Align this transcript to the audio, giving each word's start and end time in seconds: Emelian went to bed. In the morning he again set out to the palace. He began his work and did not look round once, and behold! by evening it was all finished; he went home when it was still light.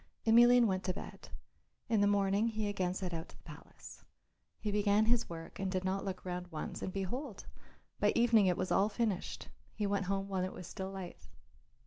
Emelian 0.25 0.65
went 0.65 0.83
to 0.83 0.93
bed. 0.95 1.29
In 1.87 2.01
the 2.01 2.07
morning 2.07 2.47
he 2.47 2.67
again 2.67 2.95
set 2.95 3.13
out 3.13 3.29
to 3.29 3.37
the 3.37 3.43
palace. 3.43 4.03
He 4.59 4.71
began 4.71 5.05
his 5.05 5.29
work 5.29 5.59
and 5.59 5.71
did 5.71 5.83
not 5.83 6.03
look 6.03 6.25
round 6.25 6.47
once, 6.47 6.81
and 6.81 6.91
behold! 6.91 7.45
by 7.99 8.11
evening 8.15 8.47
it 8.47 8.57
was 8.57 8.71
all 8.71 8.89
finished; 8.89 9.49
he 9.75 9.85
went 9.85 10.05
home 10.07 10.27
when 10.27 10.43
it 10.43 10.53
was 10.53 10.65
still 10.65 10.89
light. 10.89 11.27